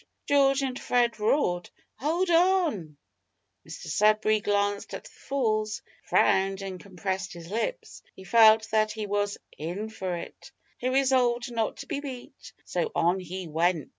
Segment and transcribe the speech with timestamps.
[0.27, 1.69] George and Fred roared,
[1.99, 2.97] "Hold on!"
[3.69, 8.01] Mr Sudberry glanced at the falls, frowned, and compressed his lips.
[8.15, 12.91] He felt that he was "in for it;" he resolved not to be beat, so
[12.95, 13.89] on he went!